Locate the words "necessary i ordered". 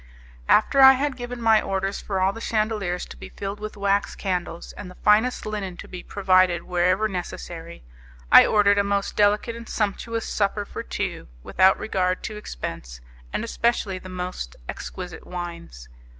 7.07-8.79